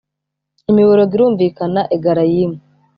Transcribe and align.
imiborogo 0.71 1.11
irumvikanira 1.15 1.81
i 1.85 1.89
Egalayimu, 1.95 2.57